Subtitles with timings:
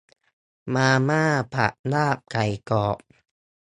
[0.73, 1.23] มาม่า
[1.53, 2.97] ผัดลาบไก่กรอบ